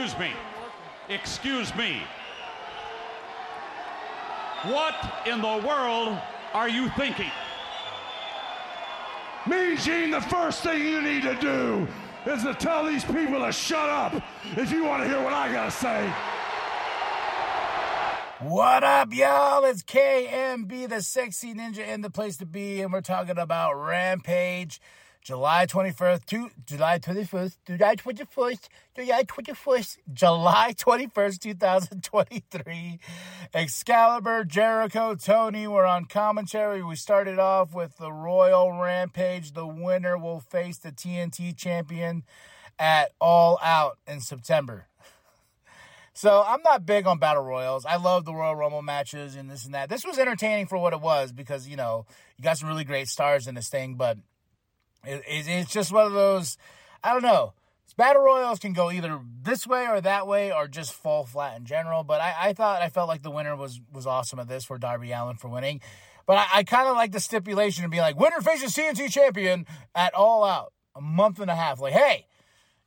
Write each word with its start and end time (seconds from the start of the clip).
Excuse 0.00 0.18
me. 0.18 0.32
Excuse 1.10 1.76
me. 1.76 2.00
What 4.62 4.94
in 5.26 5.42
the 5.42 5.62
world 5.68 6.18
are 6.54 6.70
you 6.70 6.88
thinking? 6.96 7.30
Me, 9.46 9.76
Gene, 9.76 10.10
the 10.10 10.22
first 10.22 10.62
thing 10.62 10.86
you 10.86 11.02
need 11.02 11.22
to 11.24 11.34
do 11.34 11.86
is 12.24 12.44
to 12.44 12.54
tell 12.54 12.86
these 12.86 13.04
people 13.04 13.44
to 13.44 13.52
shut 13.52 13.90
up 13.90 14.14
if 14.56 14.72
you 14.72 14.86
want 14.86 15.02
to 15.02 15.08
hear 15.08 15.22
what 15.22 15.34
I 15.34 15.52
gotta 15.52 15.70
say. 15.70 16.10
What 18.38 18.82
up, 18.82 19.12
y'all? 19.12 19.64
It's 19.64 19.82
KMB, 19.82 20.88
the 20.88 21.02
sexy 21.02 21.52
ninja, 21.52 21.86
in 21.86 22.00
the 22.00 22.08
place 22.08 22.38
to 22.38 22.46
be, 22.46 22.80
and 22.80 22.90
we're 22.90 23.02
talking 23.02 23.36
about 23.36 23.74
Rampage. 23.74 24.80
July 25.22 25.66
21st, 25.66 26.24
to, 26.24 26.50
July 26.64 26.98
21st, 26.98 27.56
July 27.66 27.94
21st, 27.94 28.68
July 28.94 29.22
21st, 29.22 29.96
July 30.14 30.74
21st, 30.74 31.40
2023. 31.40 32.98
Excalibur, 33.52 34.44
Jericho, 34.44 35.14
Tony 35.14 35.66
were 35.66 35.84
on 35.84 36.06
commentary. 36.06 36.82
We 36.82 36.96
started 36.96 37.38
off 37.38 37.74
with 37.74 37.98
the 37.98 38.10
Royal 38.10 38.72
Rampage. 38.72 39.52
The 39.52 39.66
winner 39.66 40.16
will 40.16 40.40
face 40.40 40.78
the 40.78 40.90
TNT 40.90 41.54
champion 41.54 42.24
at 42.78 43.12
All 43.20 43.58
Out 43.62 43.98
in 44.06 44.20
September. 44.20 44.86
So 46.14 46.42
I'm 46.46 46.62
not 46.62 46.86
big 46.86 47.06
on 47.06 47.18
battle 47.18 47.42
royals. 47.42 47.84
I 47.84 47.96
love 47.96 48.24
the 48.24 48.34
Royal 48.34 48.56
Rumble 48.56 48.82
matches 48.82 49.36
and 49.36 49.50
this 49.50 49.64
and 49.64 49.74
that. 49.74 49.88
This 49.88 50.04
was 50.04 50.18
entertaining 50.18 50.66
for 50.66 50.78
what 50.78 50.92
it 50.92 51.00
was 51.00 51.30
because 51.30 51.68
you 51.68 51.76
know 51.76 52.06
you 52.36 52.44
got 52.44 52.58
some 52.58 52.68
really 52.68 52.84
great 52.84 53.08
stars 53.08 53.46
in 53.46 53.54
this 53.54 53.68
thing, 53.68 53.94
but 53.94 54.18
it, 55.04 55.22
it, 55.26 55.48
it's 55.48 55.72
just 55.72 55.92
one 55.92 56.06
of 56.06 56.12
those. 56.12 56.58
I 57.02 57.12
don't 57.12 57.22
know. 57.22 57.54
Battle 57.96 58.22
royals 58.22 58.58
can 58.58 58.72
go 58.72 58.90
either 58.90 59.20
this 59.42 59.66
way 59.66 59.86
or 59.86 60.00
that 60.00 60.26
way, 60.26 60.50
or 60.50 60.66
just 60.66 60.94
fall 60.94 61.24
flat 61.26 61.58
in 61.58 61.66
general. 61.66 62.02
But 62.02 62.22
I, 62.22 62.34
I 62.40 62.52
thought 62.54 62.80
I 62.80 62.88
felt 62.88 63.08
like 63.08 63.22
the 63.22 63.30
winner 63.30 63.54
was 63.54 63.78
was 63.92 64.06
awesome 64.06 64.38
at 64.38 64.48
this 64.48 64.64
for 64.64 64.78
Darby 64.78 65.12
Allin 65.12 65.36
for 65.36 65.48
winning. 65.48 65.82
But 66.24 66.38
I, 66.38 66.46
I 66.54 66.62
kind 66.64 66.88
of 66.88 66.96
like 66.96 67.12
the 67.12 67.20
stipulation 67.20 67.82
to 67.82 67.90
be 67.90 68.00
like 68.00 68.18
winner 68.18 68.40
faces 68.40 68.72
TNT 68.72 69.10
champion 69.10 69.66
at 69.94 70.14
All 70.14 70.44
Out 70.44 70.72
a 70.96 71.02
month 71.02 71.40
and 71.40 71.50
a 71.50 71.54
half. 71.54 71.78
Like, 71.78 71.92
hey, 71.92 72.26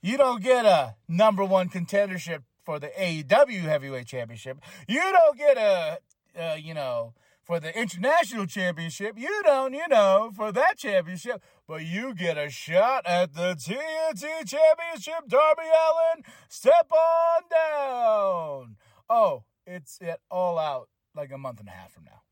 you 0.00 0.16
don't 0.16 0.42
get 0.42 0.64
a 0.64 0.94
number 1.08 1.44
one 1.44 1.68
contendership 1.68 2.42
for 2.64 2.78
the 2.78 2.88
AEW 2.88 3.60
Heavyweight 3.62 4.06
Championship. 4.06 4.60
You 4.88 5.00
don't 5.00 5.36
get 5.36 5.58
a, 5.58 5.98
uh, 6.40 6.54
you 6.54 6.72
know, 6.72 7.12
for 7.52 7.60
the 7.60 7.78
International 7.78 8.46
Championship. 8.46 9.18
You 9.18 9.42
don't, 9.44 9.74
you 9.74 9.86
know, 9.86 10.30
for 10.34 10.52
that 10.52 10.78
championship. 10.78 11.42
But 11.68 11.84
you 11.84 12.14
get 12.14 12.38
a 12.38 12.48
shot 12.48 13.04
at 13.04 13.34
the 13.34 13.54
TNT 13.54 14.22
Championship, 14.46 15.28
Darby 15.28 15.64
Allin, 15.64 16.24
Step 16.48 16.90
on 16.90 17.42
down. 17.50 18.76
Oh, 19.10 19.44
it's 19.66 19.98
it 20.00 20.18
all 20.30 20.58
out 20.58 20.88
like 21.14 21.30
a 21.30 21.36
month 21.36 21.60
and 21.60 21.68
a 21.68 21.72
half 21.72 21.92
from 21.92 22.04
now. 22.04 22.22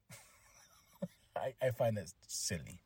I, 1.36 1.52
I 1.60 1.70
find 1.70 1.98
this 1.98 2.14
silly. 2.26 2.80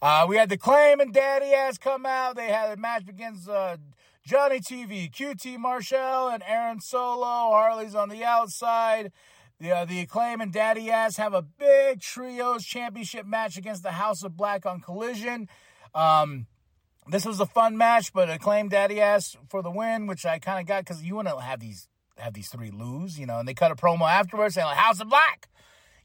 Uh, 0.00 0.24
we 0.26 0.38
had 0.38 0.48
the 0.48 0.56
claim 0.56 1.00
and 1.00 1.12
Daddy 1.12 1.52
Ass 1.52 1.76
come 1.76 2.06
out. 2.06 2.36
They 2.36 2.48
had 2.48 2.70
a 2.70 2.80
match 2.80 3.06
against 3.06 3.50
uh, 3.50 3.76
Johnny 4.24 4.60
TV, 4.60 5.12
QT 5.12 5.58
Marshall, 5.58 6.28
and 6.28 6.42
Aaron 6.46 6.80
Solo. 6.80 7.50
Harley's 7.50 7.94
on 7.94 8.08
the 8.08 8.24
outside. 8.24 9.12
The, 9.58 9.72
uh, 9.72 9.84
the 9.86 10.00
Acclaim 10.00 10.42
and 10.42 10.52
Daddy 10.52 10.90
Ass 10.90 11.16
have 11.16 11.32
a 11.32 11.40
big 11.40 12.00
trios 12.00 12.64
championship 12.64 13.24
match 13.24 13.56
against 13.56 13.82
the 13.82 13.92
House 13.92 14.22
of 14.22 14.36
Black 14.36 14.66
on 14.66 14.80
Collision. 14.80 15.48
Um, 15.94 16.46
this 17.08 17.24
was 17.24 17.40
a 17.40 17.46
fun 17.46 17.78
match, 17.78 18.12
but 18.12 18.28
Acclaim 18.28 18.68
Daddy 18.68 19.00
Ass 19.00 19.36
for 19.48 19.62
the 19.62 19.70
win, 19.70 20.06
which 20.06 20.26
I 20.26 20.38
kind 20.38 20.60
of 20.60 20.66
got 20.66 20.84
because 20.84 21.02
you 21.02 21.14
want 21.14 21.28
to 21.28 21.40
have 21.40 21.60
these 21.60 21.88
have 22.18 22.34
these 22.34 22.48
three 22.48 22.70
lose, 22.70 23.18
you 23.18 23.26
know. 23.26 23.38
And 23.38 23.48
they 23.48 23.54
cut 23.54 23.70
a 23.70 23.76
promo 23.76 24.10
afterwards 24.10 24.54
saying 24.54 24.66
like 24.66 24.76
House 24.76 25.00
of 25.00 25.08
Black, 25.08 25.48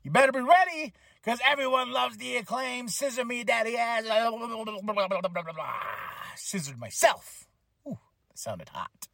you 0.03 0.11
better 0.11 0.31
be 0.31 0.41
ready 0.41 0.93
because 1.21 1.39
everyone 1.45 1.91
loves 1.91 2.17
the 2.17 2.37
Acclaim. 2.37 2.87
Scissor 2.87 3.25
me, 3.25 3.43
Daddy 3.43 3.75
Ass. 3.77 4.05
Scissored 6.35 6.79
myself 6.79 7.47
Ooh, 7.87 7.99
sounded 8.33 8.69
hot. 8.69 9.07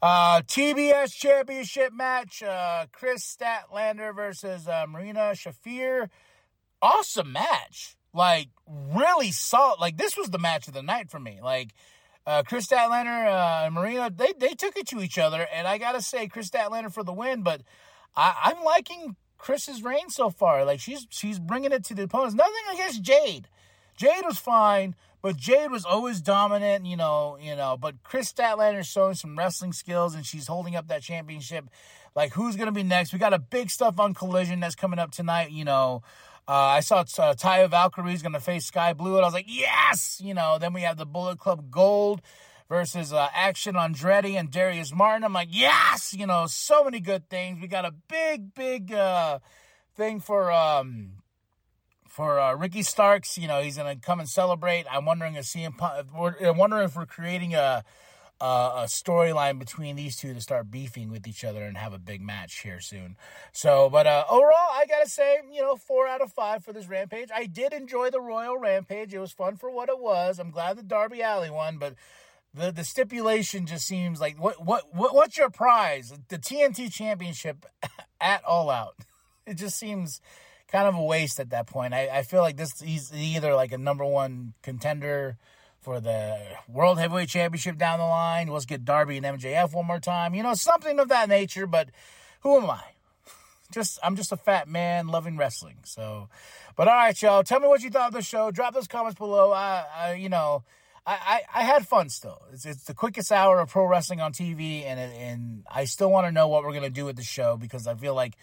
Uh, 0.00 0.42
TBS 0.42 1.12
Championship 1.12 1.92
match: 1.92 2.42
uh, 2.42 2.86
Kris 2.92 3.36
Statlander 3.36 4.14
versus 4.14 4.68
uh, 4.68 4.86
Marina 4.88 5.32
Shafir. 5.34 6.08
Awesome 6.80 7.32
match, 7.32 7.96
like 8.14 8.50
really 8.66 9.32
solid. 9.32 9.80
Like 9.80 9.96
this 9.96 10.16
was 10.16 10.30
the 10.30 10.38
match 10.38 10.68
of 10.68 10.74
the 10.74 10.82
night 10.82 11.10
for 11.10 11.18
me. 11.18 11.40
Like 11.42 11.74
uh, 12.26 12.44
Kris 12.44 12.68
Statlander 12.68 13.26
uh, 13.26 13.64
and 13.64 13.74
Marina, 13.74 14.10
they 14.14 14.32
they 14.38 14.54
took 14.54 14.76
it 14.76 14.86
to 14.88 15.00
each 15.00 15.18
other, 15.18 15.48
and 15.52 15.66
I 15.66 15.78
gotta 15.78 16.00
say, 16.00 16.28
Kris 16.28 16.48
Statlander 16.48 16.92
for 16.92 17.02
the 17.02 17.12
win. 17.12 17.42
But 17.42 17.62
I, 18.14 18.52
I'm 18.54 18.62
liking 18.62 19.16
Kris's 19.36 19.82
reign 19.82 20.10
so 20.10 20.30
far. 20.30 20.64
Like 20.64 20.78
she's 20.78 21.08
she's 21.10 21.40
bringing 21.40 21.72
it 21.72 21.84
to 21.86 21.94
the 21.94 22.04
opponents. 22.04 22.34
Nothing 22.34 22.54
against 22.74 23.02
Jade. 23.02 23.48
Jade 23.96 24.24
was 24.24 24.38
fine, 24.38 24.94
but 25.20 25.36
Jade 25.36 25.70
was 25.70 25.84
always 25.84 26.20
dominant, 26.20 26.86
you 26.86 26.96
know, 26.96 27.38
you 27.40 27.56
know. 27.56 27.76
But 27.76 28.02
Kris 28.02 28.32
Statlander 28.32 28.84
showing 28.84 29.14
some 29.14 29.36
wrestling 29.36 29.72
skills, 29.72 30.14
and 30.14 30.24
she's 30.24 30.46
holding 30.46 30.76
up 30.76 30.88
that 30.88 31.02
championship. 31.02 31.68
Like, 32.14 32.32
who's 32.32 32.56
gonna 32.56 32.72
be 32.72 32.82
next? 32.82 33.12
We 33.12 33.18
got 33.18 33.32
a 33.32 33.38
big 33.38 33.70
stuff 33.70 33.98
on 33.98 34.14
Collision 34.14 34.60
that's 34.60 34.74
coming 34.74 34.98
up 34.98 35.10
tonight. 35.10 35.50
You 35.50 35.64
know, 35.64 36.02
uh, 36.46 36.52
I 36.52 36.80
saw 36.80 37.00
uh, 37.00 37.34
Taya 37.34 37.68
Valkyrie's 37.68 38.22
gonna 38.22 38.40
face 38.40 38.66
Skye 38.66 38.92
Blue, 38.92 39.16
and 39.16 39.22
I 39.22 39.26
was 39.26 39.34
like, 39.34 39.46
yes, 39.48 40.20
you 40.22 40.34
know. 40.34 40.58
Then 40.58 40.72
we 40.72 40.82
have 40.82 40.96
the 40.96 41.06
Bullet 41.06 41.38
Club 41.38 41.70
Gold 41.70 42.22
versus 42.68 43.12
uh, 43.12 43.28
Action 43.34 43.74
Andretti 43.74 44.38
and 44.38 44.50
Darius 44.50 44.94
Martin. 44.94 45.24
I'm 45.24 45.32
like, 45.32 45.48
yes, 45.50 46.14
you 46.16 46.26
know, 46.26 46.46
so 46.46 46.84
many 46.84 47.00
good 47.00 47.28
things. 47.28 47.60
We 47.60 47.66
got 47.66 47.84
a 47.84 47.90
big, 47.90 48.54
big 48.54 48.92
uh, 48.92 49.38
thing 49.96 50.20
for 50.20 50.52
um, 50.52 51.12
for 52.08 52.40
uh, 52.40 52.54
Ricky 52.54 52.82
Starks. 52.82 53.38
You 53.38 53.48
know, 53.48 53.62
he's 53.62 53.76
to 53.76 53.96
come 54.00 54.20
and 54.20 54.28
celebrate. 54.28 54.86
I'm 54.90 55.04
wondering 55.04 55.34
if 55.34 55.44
CM 55.44 55.76
Punk, 55.76 56.06
I'm 56.14 56.56
wondering 56.56 56.84
if 56.84 56.96
we're 56.96 57.06
creating 57.06 57.54
a 57.54 57.84
a, 58.40 58.44
a 58.44 58.84
storyline 58.86 59.58
between 59.58 59.96
these 59.96 60.16
two 60.16 60.32
to 60.32 60.40
start 60.40 60.70
beefing 60.70 61.10
with 61.10 61.26
each 61.26 61.44
other 61.44 61.62
and 61.62 61.76
have 61.76 61.92
a 61.92 61.98
big 61.98 62.20
match 62.20 62.60
here 62.60 62.80
soon. 62.80 63.16
So, 63.52 63.90
but 63.90 64.06
uh, 64.06 64.24
overall, 64.30 64.54
I 64.72 64.84
gotta 64.88 65.08
say, 65.08 65.38
you 65.50 65.60
know, 65.60 65.76
four 65.76 66.06
out 66.06 66.20
of 66.20 66.32
five 66.32 66.64
for 66.64 66.72
this 66.72 66.88
Rampage. 66.88 67.30
I 67.34 67.46
did 67.46 67.72
enjoy 67.72 68.10
the 68.10 68.20
Royal 68.20 68.58
Rampage. 68.58 69.12
It 69.12 69.18
was 69.18 69.32
fun 69.32 69.56
for 69.56 69.70
what 69.70 69.88
it 69.88 69.98
was. 69.98 70.38
I'm 70.38 70.50
glad 70.50 70.76
the 70.76 70.82
Darby 70.82 71.20
Allin 71.20 71.52
won, 71.52 71.78
but 71.78 71.94
the 72.54 72.70
the 72.70 72.84
stipulation 72.84 73.66
just 73.66 73.86
seems 73.86 74.20
like 74.20 74.40
what 74.40 74.64
what, 74.64 74.94
what 74.94 75.14
what's 75.14 75.36
your 75.36 75.50
prize? 75.50 76.12
The 76.28 76.38
TNT 76.38 76.92
Championship 76.92 77.66
at 78.20 78.44
All 78.44 78.70
Out. 78.70 78.94
It 79.46 79.56
just 79.56 79.78
seems 79.78 80.20
kind 80.70 80.86
of 80.86 80.94
a 80.94 81.02
waste 81.02 81.40
at 81.40 81.50
that 81.50 81.66
point. 81.66 81.94
I, 81.94 82.08
I 82.08 82.22
feel 82.22 82.40
like 82.40 82.56
this 82.56 82.80
he's 82.80 83.12
either 83.12 83.54
like 83.54 83.72
a 83.72 83.78
number 83.78 84.04
one 84.04 84.54
contender 84.62 85.38
for 85.80 86.00
the 86.00 86.38
World 86.68 86.98
Heavyweight 86.98 87.28
Championship 87.28 87.78
down 87.78 87.98
the 87.98 88.04
line. 88.04 88.48
Let's 88.48 88.66
get 88.66 88.84
Darby 88.84 89.16
and 89.16 89.26
MJF 89.26 89.72
one 89.72 89.86
more 89.86 90.00
time. 90.00 90.34
You 90.34 90.42
know, 90.42 90.54
something 90.54 90.98
of 90.98 91.08
that 91.08 91.28
nature. 91.28 91.66
But 91.66 91.88
who 92.40 92.56
am 92.58 92.70
I? 92.70 92.82
Just 93.72 93.98
I'm 94.02 94.16
just 94.16 94.32
a 94.32 94.36
fat 94.36 94.66
man 94.66 95.08
loving 95.08 95.36
wrestling. 95.36 95.76
So, 95.84 96.30
but 96.74 96.88
all 96.88 96.94
right, 96.94 97.20
y'all. 97.20 97.42
Tell 97.42 97.60
me 97.60 97.68
what 97.68 97.82
you 97.82 97.90
thought 97.90 98.08
of 98.08 98.14
the 98.14 98.22
show. 98.22 98.50
Drop 98.50 98.72
those 98.72 98.88
comments 98.88 99.18
below. 99.18 99.52
I, 99.52 99.84
I 99.94 100.14
you 100.14 100.28
know. 100.28 100.64
I, 101.06 101.40
I, 101.54 101.60
I, 101.60 101.62
had 101.62 101.86
fun 101.86 102.10
still. 102.10 102.42
It's, 102.52 102.66
it's 102.66 102.84
the 102.84 102.92
quickest 102.92 103.32
hour 103.32 103.60
of 103.60 103.70
pro 103.70 103.86
wrestling 103.86 104.20
on 104.20 104.32
TV, 104.32 104.84
and 104.84 105.00
and 105.00 105.64
I 105.70 105.84
still 105.84 106.10
want 106.10 106.26
to 106.26 106.32
know 106.32 106.48
what 106.48 106.64
we're 106.64 106.74
gonna 106.74 106.90
do 106.90 107.06
with 107.06 107.16
the 107.16 107.22
show 107.22 107.56
because 107.56 107.86
I 107.86 107.94
feel 107.94 108.14
like 108.14 108.36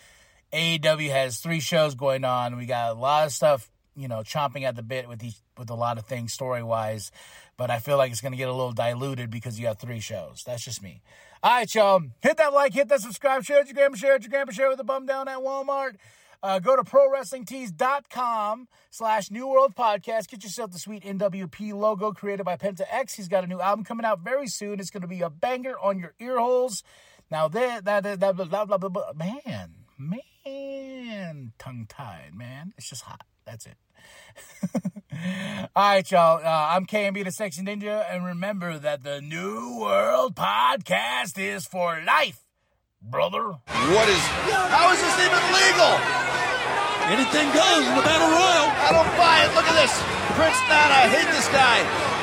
AEW 0.55 1.09
has 1.09 1.39
three 1.39 1.59
shows 1.59 1.95
going 1.95 2.23
on. 2.23 2.55
We 2.55 2.65
got 2.65 2.95
a 2.95 2.97
lot 2.97 3.25
of 3.25 3.33
stuff, 3.33 3.69
you 3.93 4.07
know, 4.07 4.19
chomping 4.19 4.63
at 4.63 4.77
the 4.77 4.83
bit 4.83 5.09
with 5.09 5.21
each, 5.21 5.35
with 5.57 5.69
a 5.69 5.75
lot 5.75 5.97
of 5.97 6.05
things 6.05 6.31
story 6.31 6.63
wise. 6.63 7.11
But 7.57 7.69
I 7.69 7.79
feel 7.79 7.97
like 7.97 8.11
it's 8.11 8.21
going 8.21 8.31
to 8.31 8.37
get 8.37 8.47
a 8.47 8.53
little 8.53 8.71
diluted 8.71 9.29
because 9.29 9.59
you 9.59 9.67
have 9.67 9.79
three 9.79 9.99
shows. 9.99 10.43
That's 10.45 10.63
just 10.63 10.81
me. 10.81 11.01
All 11.43 11.51
right, 11.51 11.75
y'all. 11.75 12.03
Hit 12.21 12.37
that 12.37 12.53
like, 12.53 12.73
hit 12.73 12.87
that 12.87 13.01
subscribe, 13.01 13.43
share 13.43 13.59
it 13.59 13.67
your 13.67 13.73
grandpa, 13.73 13.97
share 13.97 14.15
it 14.15 14.23
your 14.23 14.29
grandpa, 14.29 14.53
share 14.53 14.67
it 14.67 14.69
with 14.69 14.77
the 14.77 14.85
bum 14.85 15.05
down 15.05 15.27
at 15.27 15.39
Walmart. 15.39 15.95
Uh, 16.41 16.59
go 16.59 16.77
to 16.77 16.83
prowrestlingtees.com 16.83 18.69
slash 18.91 19.31
New 19.31 19.47
World 19.47 19.75
Podcast. 19.75 20.29
Get 20.29 20.43
yourself 20.45 20.71
the 20.71 20.79
sweet 20.79 21.03
NWP 21.03 21.73
logo 21.73 22.13
created 22.13 22.45
by 22.45 22.55
Penta 22.55 22.83
X. 22.89 23.15
He's 23.15 23.27
got 23.27 23.43
a 23.43 23.47
new 23.47 23.59
album 23.59 23.83
coming 23.83 24.05
out 24.05 24.21
very 24.21 24.47
soon. 24.47 24.79
It's 24.79 24.89
going 24.89 25.01
to 25.01 25.07
be 25.07 25.21
a 25.21 25.29
banger 25.29 25.75
on 25.77 25.99
your 25.99 26.13
ear 26.21 26.39
holes. 26.39 26.81
Now, 27.29 27.49
that, 27.49 27.83
that, 27.83 28.03
that, 28.03 28.19
that, 28.21 28.35
blah, 28.37 28.65
blah, 28.65 28.77
blah, 28.77 28.89
blah, 28.89 29.13
man, 29.13 29.73
man 29.97 30.19
and 30.45 31.51
tongue 31.57 31.85
tied, 31.89 32.31
man. 32.33 32.73
It's 32.77 32.89
just 32.89 33.01
hot. 33.03 33.23
That's 33.45 33.65
it. 33.65 33.77
All 35.75 35.89
right, 35.89 36.11
y'all. 36.11 36.37
Uh, 36.37 36.75
I'm 36.75 36.85
KMB 36.85 37.23
the 37.23 37.31
Sexy 37.31 37.63
Ninja, 37.63 38.05
and 38.09 38.25
remember 38.25 38.77
that 38.77 39.03
the 39.03 39.21
New 39.21 39.79
World 39.79 40.35
Podcast 40.35 41.37
is 41.37 41.65
for 41.65 42.01
life, 42.05 42.41
brother. 43.01 43.43
What 43.43 44.09
is? 44.09 44.21
How 44.69 44.91
is 44.93 45.01
this 45.01 45.17
even 45.19 45.43
legal? 45.53 45.93
Anything 47.05 47.47
goes 47.53 47.85
in 47.85 47.95
the 47.95 48.01
battle 48.01 48.29
royal. 48.29 48.67
I 48.81 48.89
don't 48.91 49.17
buy 49.17 49.45
it. 49.45 49.53
Look 49.55 49.65
at 49.65 49.77
this, 49.77 49.93
Prince 50.35 50.59
Nana. 50.69 50.93
I 50.93 51.07
hate 51.07 51.29
this 51.33 51.47
guy. 51.49 52.14